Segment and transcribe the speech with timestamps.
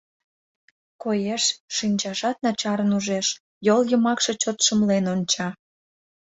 [1.03, 1.43] Коеш:
[1.75, 3.27] шинчажат начарын ужеш—
[3.65, 5.47] йол йымакше чот шымлен онча.